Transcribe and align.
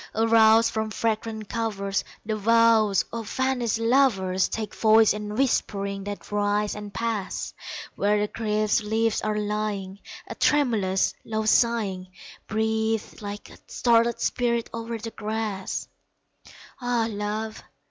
Aroused 0.15 0.71
from 0.71 0.89
fragrant 0.89 1.47
covers, 1.47 2.03
The 2.25 2.35
vows 2.35 3.05
of 3.13 3.29
vanished 3.29 3.77
lovers 3.77 4.49
Take 4.49 4.73
voice 4.73 5.13
in 5.13 5.35
whisperings 5.35 6.05
that 6.05 6.31
rise 6.31 6.73
and 6.73 6.91
pass; 6.91 7.53
Where 7.95 8.19
the 8.19 8.27
crisped 8.27 8.83
leaves 8.87 9.21
are 9.21 9.37
lying 9.37 9.99
A 10.25 10.33
tremulous, 10.33 11.13
low 11.23 11.45
sighing 11.45 12.07
Breathes 12.47 13.21
like 13.21 13.51
a 13.51 13.59
startled 13.67 14.19
spirit 14.19 14.71
o'er 14.73 14.97
the 14.97 15.11
grass. 15.11 15.87
Ah, 16.81 17.05
Love! 17.07 17.61